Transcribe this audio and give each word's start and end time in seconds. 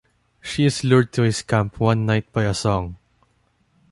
She 0.41 0.65
is 0.65 0.83
lured 0.83 1.13
to 1.13 1.21
his 1.21 1.43
camp 1.43 1.79
one 1.79 2.07
night 2.07 2.33
by 2.33 2.45
a 2.45 2.55
song. 2.55 2.97